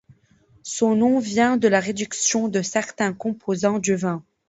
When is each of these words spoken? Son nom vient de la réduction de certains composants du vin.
Son 0.63 0.95
nom 0.95 1.19
vient 1.19 1.57
de 1.57 1.67
la 1.67 1.79
réduction 1.79 2.47
de 2.47 2.63
certains 2.63 3.13
composants 3.13 3.77
du 3.77 3.95
vin. 3.95 4.23